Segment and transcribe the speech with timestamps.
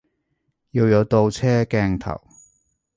[0.71, 2.19] 要有倒車鏡頭